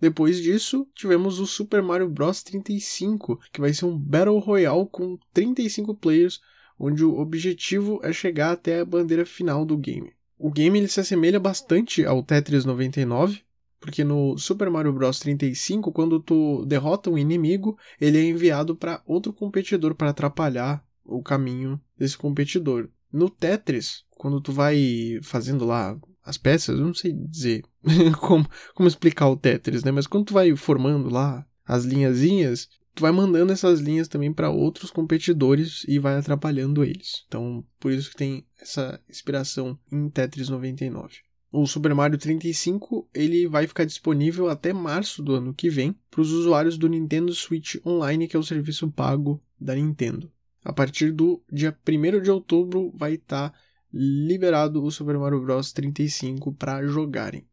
[0.00, 5.18] Depois disso, tivemos o Super Mario Bros 35, que vai ser um Battle Royale com
[5.32, 6.40] 35 players,
[6.78, 10.12] onde o objetivo é chegar até a bandeira final do game.
[10.36, 13.42] O game ele se assemelha bastante ao Tetris 99,
[13.82, 19.02] porque no Super Mario Bros 35, quando tu derrota um inimigo, ele é enviado para
[19.04, 22.88] outro competidor para atrapalhar o caminho desse competidor.
[23.12, 27.64] No Tetris, quando tu vai fazendo lá as peças, eu não sei dizer
[28.20, 29.90] como, como explicar o Tetris, né?
[29.90, 34.48] Mas quando tu vai formando lá as linhazinhas, tu vai mandando essas linhas também para
[34.48, 37.24] outros competidores e vai atrapalhando eles.
[37.26, 41.16] Então, por isso que tem essa inspiração em Tetris 99.
[41.52, 46.22] O Super Mario 35 ele vai ficar disponível até março do ano que vem para
[46.22, 50.32] os usuários do Nintendo Switch Online, que é o serviço pago da Nintendo.
[50.64, 53.58] A partir do dia 1 de outubro vai estar tá
[53.92, 57.44] liberado o Super Mario Bros 35 para jogarem.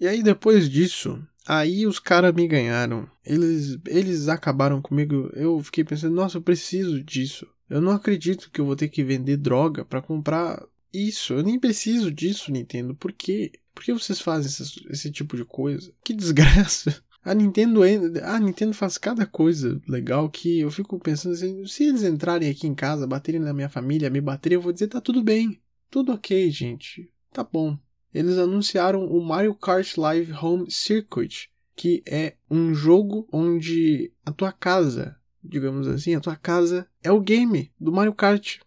[0.00, 3.08] E aí depois disso, aí os caras me ganharam.
[3.24, 5.30] Eles eles acabaram comigo.
[5.32, 7.46] Eu fiquei pensando, nossa, eu preciso disso.
[7.70, 10.60] Eu não acredito que eu vou ter que vender droga para comprar
[10.94, 11.34] isso.
[11.34, 12.94] Eu nem preciso disso, Nintendo.
[12.94, 13.52] Por quê?
[13.74, 15.92] Por que vocês fazem esse, esse tipo de coisa?
[16.04, 17.02] Que desgraça.
[17.24, 17.80] A Nintendo,
[18.22, 22.66] a Nintendo faz cada coisa legal que eu fico pensando assim, se eles entrarem aqui
[22.66, 25.58] em casa, baterem na minha família, me baterem, eu vou dizer, tá tudo bem.
[25.90, 27.10] Tudo ok, gente.
[27.32, 27.78] Tá bom.
[28.12, 34.52] Eles anunciaram o Mario Kart Live Home Circuit, que é um jogo onde a tua
[34.52, 38.58] casa, digamos assim, a tua casa é o game do Mario Kart.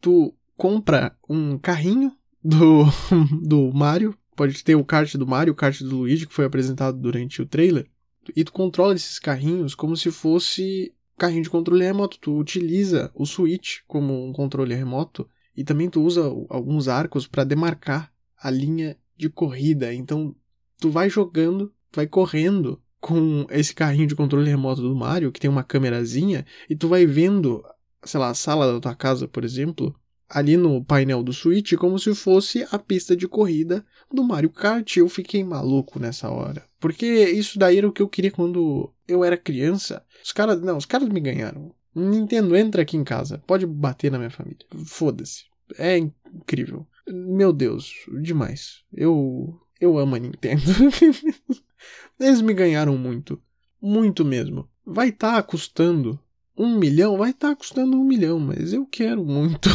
[0.00, 2.84] Tu compra um carrinho do,
[3.42, 6.98] do Mario, pode ter o kart do Mario, o kart do Luigi, que foi apresentado
[6.98, 7.88] durante o trailer,
[8.34, 12.18] e tu controla esses carrinhos como se fosse carrinho de controle remoto.
[12.18, 17.44] Tu utiliza o Switch como um controle remoto e também tu usa alguns arcos para
[17.44, 19.94] demarcar a linha de corrida.
[19.94, 20.34] Então
[20.78, 25.40] tu vai jogando, tu vai correndo com esse carrinho de controle remoto do Mario, que
[25.40, 27.62] tem uma câmerazinha, e tu vai vendo,
[28.02, 29.94] sei lá, a sala da tua casa, por exemplo,
[30.28, 34.96] ali no painel do Switch, como se fosse a pista de corrida do Mario Kart.
[34.96, 36.64] Eu fiquei maluco nessa hora.
[36.80, 40.04] Porque isso daí era o que eu queria quando eu era criança.
[40.22, 41.74] Os caras, não, os caras me ganharam.
[41.94, 44.66] Nintendo entra aqui em casa, pode bater na minha família.
[44.84, 45.44] Foda-se.
[45.78, 46.86] É incrível.
[47.08, 48.82] Meu Deus, demais.
[48.92, 50.62] Eu eu amo a Nintendo.
[52.18, 53.40] Eles me ganharam muito.
[53.80, 54.68] Muito mesmo.
[54.84, 56.18] Vai estar tá custando
[56.56, 57.16] um milhão?
[57.16, 59.68] Vai estar tá custando um milhão, mas eu quero muito.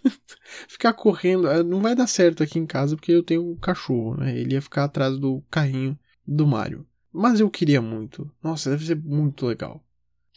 [0.68, 1.48] ficar correndo.
[1.48, 4.38] Eh, não vai dar certo aqui em casa porque eu tenho um cachorro, né?
[4.38, 6.86] Ele ia ficar atrás do carrinho do Mario.
[7.12, 8.30] Mas eu queria muito.
[8.42, 9.82] Nossa, deve ser muito legal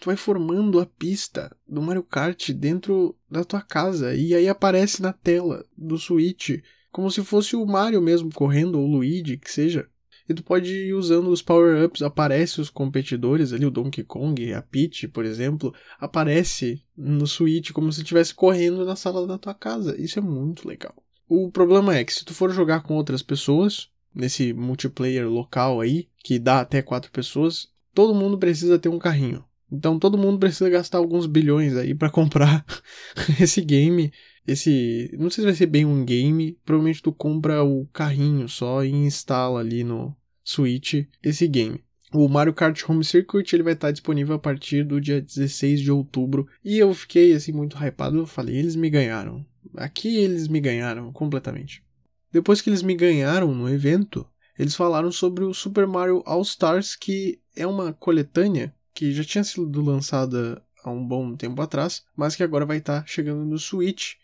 [0.02, 5.00] tu vai formando a pista do Mario Kart dentro da tua casa e aí aparece
[5.00, 6.60] na tela do Switch
[6.92, 9.88] como se fosse o Mario mesmo correndo ou o Luigi, que seja.
[10.28, 14.62] E tu pode ir usando os power-ups, aparece os competidores ali, o Donkey Kong, a
[14.62, 20.00] Peach, por exemplo, aparece no Switch como se estivesse correndo na sala da tua casa.
[20.00, 20.96] Isso é muito legal.
[21.28, 26.08] O problema é que se tu for jogar com outras pessoas, nesse multiplayer local aí,
[26.24, 29.44] que dá até quatro pessoas, todo mundo precisa ter um carrinho.
[29.72, 32.66] Então todo mundo precisa gastar alguns bilhões aí para comprar
[33.40, 34.12] esse game.
[34.48, 38.84] Esse, não sei se vai ser bem um game, provavelmente tu compra o carrinho só
[38.84, 41.84] e instala ali no Switch esse game.
[42.14, 45.92] O Mario Kart Home Circuit ele vai estar disponível a partir do dia 16 de
[45.92, 49.46] outubro e eu fiquei assim muito hypado, eu falei, eles me ganharam.
[49.78, 51.84] Aqui eles me ganharam completamente.
[52.32, 54.28] Depois que eles me ganharam no evento,
[54.58, 59.44] eles falaram sobre o Super Mario All Stars, que é uma coletânea que já tinha
[59.44, 64.16] sido lançada há um bom tempo atrás, mas que agora vai estar chegando no Switch.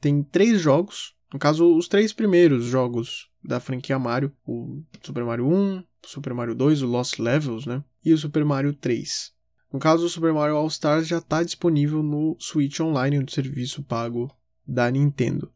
[0.00, 5.46] Tem três jogos, no caso, os três primeiros jogos da franquia Mario: o Super Mario
[5.46, 7.82] 1, o Super Mario 2, o Lost Levels, né?
[8.04, 9.32] E o Super Mario 3.
[9.72, 13.82] No caso, o Super Mario All Stars já está disponível no Switch Online, no serviço
[13.82, 14.30] pago
[14.66, 15.52] da Nintendo.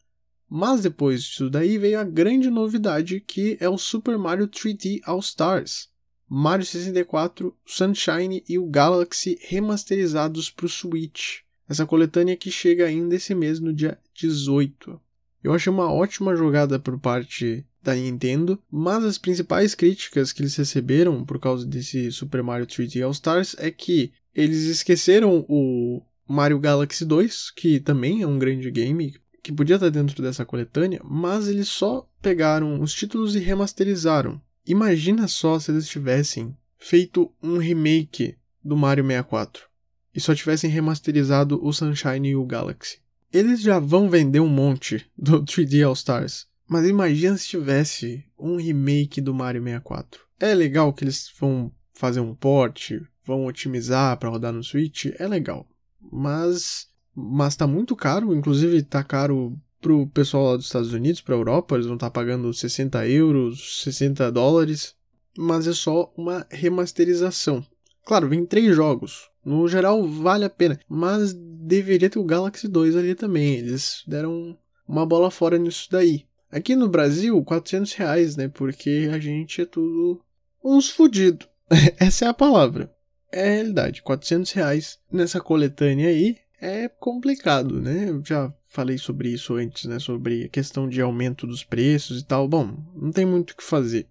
[0.48, 5.20] Mas depois disso daí veio a grande novidade que é o Super Mario 3D All
[5.20, 5.88] Stars.
[6.28, 11.38] Mario 64, Sunshine e o Galaxy remasterizados para o Switch.
[11.70, 15.00] Essa coletânea que chega ainda esse mês no dia 18.
[15.40, 20.56] Eu achei uma ótima jogada por parte da Nintendo, mas as principais críticas que eles
[20.56, 26.58] receberam por causa desse Super Mario 3D All Stars é que eles esqueceram o Mario
[26.58, 31.46] Galaxy 2, que também é um grande game, que podia estar dentro dessa coletânea, mas
[31.46, 34.42] eles só pegaram os títulos e remasterizaram.
[34.66, 39.69] Imagina só se eles tivessem feito um remake do Mario 64
[40.14, 42.98] e só tivessem remasterizado o Sunshine e o Galaxy.
[43.32, 48.56] Eles já vão vender um monte do 3D All Stars, mas imagina se tivesse um
[48.56, 50.22] remake do Mario 64.
[50.38, 52.92] É legal que eles vão fazer um port,
[53.24, 55.68] vão otimizar para rodar no Switch, é legal.
[56.00, 61.34] Mas mas tá muito caro, inclusive tá caro pro pessoal lá dos Estados Unidos, pra
[61.34, 64.94] Europa, eles vão estar tá pagando 60 euros, 60 dólares,
[65.36, 67.64] mas é só uma remasterização.
[68.04, 72.96] Claro, vem três jogos, no geral vale a pena, mas deveria ter o Galaxy 2
[72.96, 76.24] ali também, eles deram uma bola fora nisso daí.
[76.50, 80.20] Aqui no Brasil, 400 reais, né, porque a gente é tudo
[80.64, 81.46] uns fudido.
[81.98, 82.92] Essa é a palavra.
[83.32, 88.10] É a realidade, 400 reais nessa coletânea aí, é complicado, né?
[88.10, 89.98] Eu já falei sobre isso antes, né?
[89.98, 92.46] Sobre a questão de aumento dos preços e tal.
[92.46, 94.06] Bom, não tem muito o que fazer.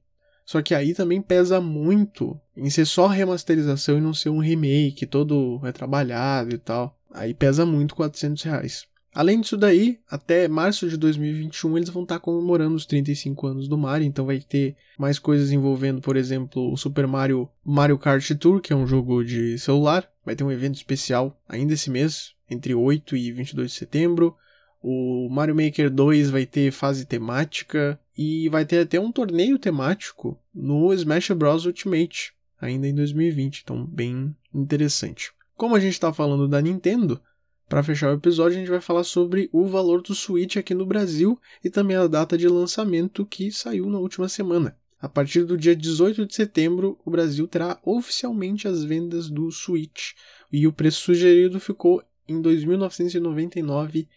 [0.46, 5.06] Só que aí também pesa muito em ser só remasterização e não ser um remake,
[5.06, 6.98] todo retrabalhado e tal.
[7.12, 8.90] Aí pesa muito 400 reais.
[9.14, 13.78] Além disso daí, até março de 2021 eles vão estar comemorando os 35 anos do
[13.78, 18.62] Mario, então vai ter mais coisas envolvendo, por exemplo, o Super Mario Mario Kart Tour,
[18.62, 22.76] que é um jogo de celular, vai ter um evento especial ainda esse mês, entre
[22.76, 24.36] 8 e 22 de setembro.
[24.82, 30.40] O Mario Maker 2 vai ter fase temática e vai ter até um torneio temático
[30.54, 35.32] no Smash Bros Ultimate, ainda em 2020, então bem interessante.
[35.56, 37.22] Como a gente está falando da Nintendo,
[37.68, 40.86] para fechar o episódio, a gente vai falar sobre o valor do Switch aqui no
[40.88, 44.76] Brasil e também a data de lançamento que saiu na última semana.
[45.00, 50.14] A partir do dia 18 de setembro, o Brasil terá oficialmente as vendas do Switch
[50.52, 54.08] e o preço sugerido ficou em R$ 2.999.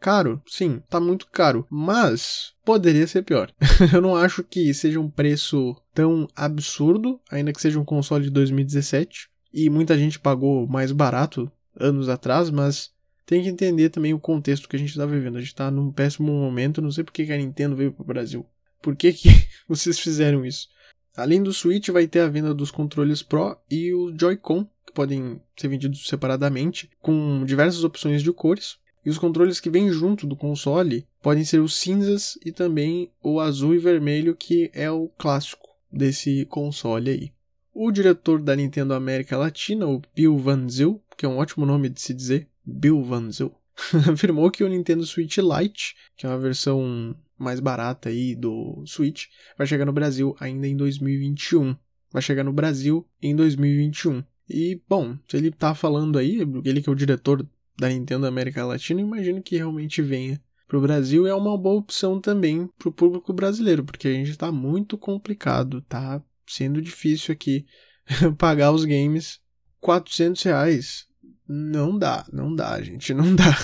[0.00, 0.42] Caro?
[0.46, 3.52] Sim, tá muito caro, mas poderia ser pior.
[3.92, 8.30] Eu não acho que seja um preço tão absurdo, ainda que seja um console de
[8.30, 12.90] 2017, e muita gente pagou mais barato anos atrás, mas
[13.26, 15.36] tem que entender também o contexto que a gente está vivendo.
[15.36, 18.06] A gente está num péssimo momento, não sei por que a Nintendo veio para o
[18.06, 18.46] Brasil.
[18.82, 19.28] Por que, que
[19.68, 20.68] vocês fizeram isso?
[21.16, 25.40] Além do Switch, vai ter a venda dos controles Pro e o Joy-Con, que podem
[25.56, 28.78] ser vendidos separadamente, com diversas opções de cores.
[29.04, 33.40] E os controles que vêm junto do console podem ser os cinzas e também o
[33.40, 37.32] azul e vermelho, que é o clássico desse console aí.
[37.72, 41.88] O diretor da Nintendo América Latina, o Bill Van Zyl, que é um ótimo nome
[41.88, 43.54] de se dizer, Bill Van Zyl,
[44.12, 49.26] afirmou que o Nintendo Switch Lite, que é uma versão mais barata aí do Switch,
[49.56, 51.74] vai chegar no Brasil ainda em 2021.
[52.12, 54.22] Vai chegar no Brasil em 2021.
[54.48, 57.46] E, bom, se ele tá falando aí, ele que é o diretor
[57.80, 62.68] da Nintendo América Latina, imagino que realmente venha pro Brasil é uma boa opção também
[62.78, 67.66] pro público brasileiro, porque a gente tá muito complicado, tá sendo difícil aqui
[68.38, 69.40] pagar os games
[69.80, 71.06] 400 reais.
[71.48, 73.56] Não dá, não dá, gente, não dá.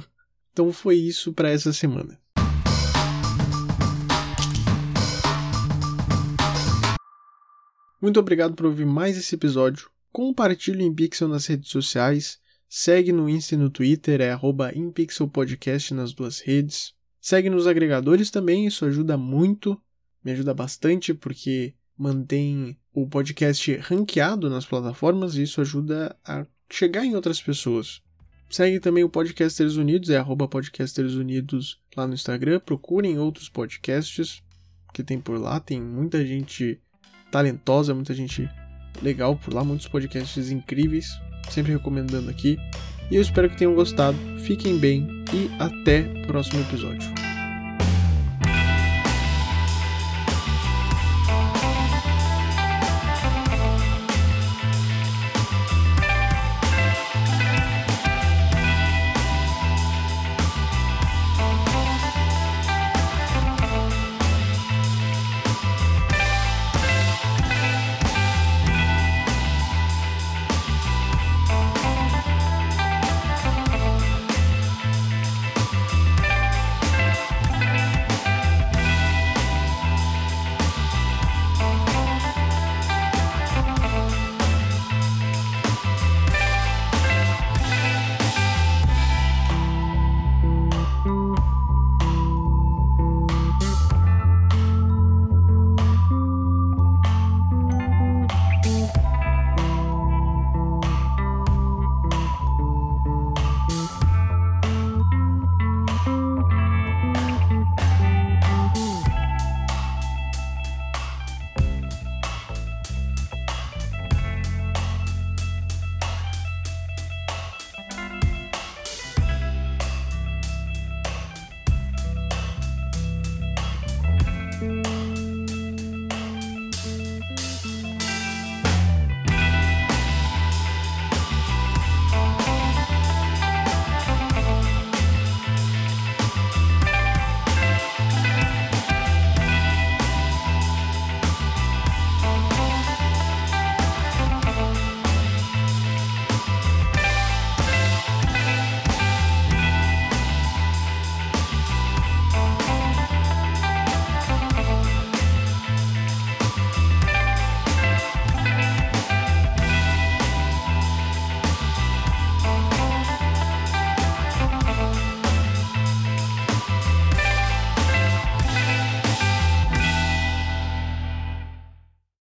[0.52, 2.18] então foi isso para essa semana.
[8.00, 9.90] Muito obrigado por ouvir mais esse episódio.
[10.10, 12.40] Compartilhe em Pixel nas redes sociais.
[12.68, 16.92] Segue no Insta e no Twitter, é arroba InPixelPodcast nas duas redes.
[17.20, 19.80] Segue nos agregadores também, isso ajuda muito,
[20.22, 27.04] me ajuda bastante, porque mantém o podcast ranqueado nas plataformas e isso ajuda a chegar
[27.04, 28.02] em outras pessoas.
[28.50, 32.60] Segue também o Podcasters Unidos, é arroba Podcasters Unidos lá no Instagram.
[32.60, 34.42] Procurem outros podcasts
[34.94, 35.60] que tem por lá.
[35.60, 36.80] Tem muita gente
[37.30, 38.48] talentosa, muita gente
[39.02, 41.10] legal por lá, muitos podcasts incríveis.
[41.50, 42.58] Sempre recomendando aqui.
[43.10, 44.18] E eu espero que tenham gostado.
[44.40, 47.27] Fiquem bem e até o próximo episódio.